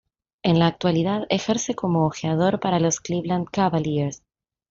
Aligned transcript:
En 0.41 0.57
la 0.57 0.65
actualidad 0.65 1.27
ejerce 1.29 1.75
como 1.75 2.07
ojeador 2.07 2.59
para 2.59 2.79
los 2.79 2.99
Cleveland 3.01 3.47
Cavaliers. 3.51 4.23